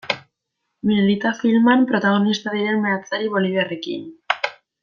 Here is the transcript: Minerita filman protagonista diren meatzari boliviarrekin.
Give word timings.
Minerita 0.91 1.33
filman 1.43 1.85
protagonista 1.91 2.57
diren 2.57 2.83
meatzari 2.87 3.33
boliviarrekin. 3.37 4.13